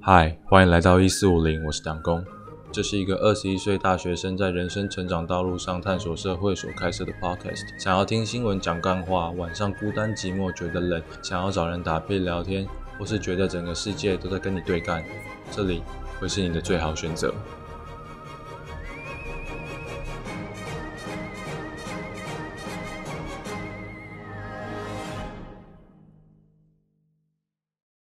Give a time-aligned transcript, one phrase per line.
[0.00, 2.24] 嗨，欢迎来到一四五零，我是党工。
[2.70, 7.64] 这是一个二十一岁大学生在人生成长道路上探索社会所开设的 podcast。
[7.78, 12.66] 想要听新闻讲干话，晚上孤单寂寞觉得冷，想要找人打屁聊天，
[12.98, 15.04] 或是觉得整个世界都在跟你对干，
[15.50, 15.82] 这里
[16.20, 17.34] 会是你的最好选择。